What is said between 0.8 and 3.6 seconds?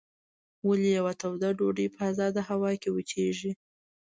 یوه توده ډوډۍ په ازاده هوا کې وچیږي؟